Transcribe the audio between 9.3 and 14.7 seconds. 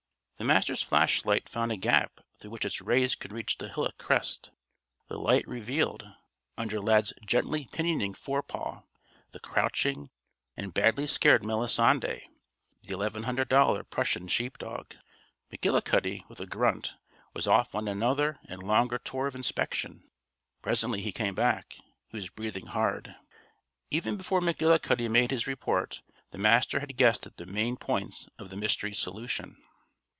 the crouching and badly scared Melisande the $1100 Prussian sheep